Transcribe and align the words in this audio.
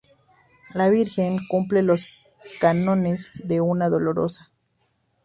La 0.73 0.89
Virgen 0.89 1.37
cumple 1.47 1.83
los 1.83 2.07
cánones 2.59 3.33
de 3.43 3.61
una 3.61 3.87
Dolorosa. 3.87 4.49